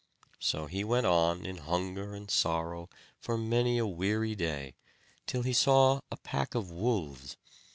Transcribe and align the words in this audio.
So 0.39 0.65
he 0.65 0.83
went 0.83 1.05
on 1.05 1.45
in 1.45 1.57
hunger 1.57 2.15
and 2.15 2.27
sorrow 2.31 2.89
for 3.19 3.37
many 3.37 3.77
a 3.77 3.85
weary 3.85 4.33
day, 4.33 4.73
till 5.27 5.43
he 5.43 5.53
saw 5.53 6.01
a 6.11 6.17
pack 6.17 6.55
of 6.55 6.71
wolves. 6.71 7.37